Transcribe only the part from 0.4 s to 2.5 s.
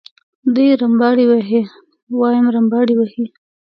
دی رمباړې وهي وایم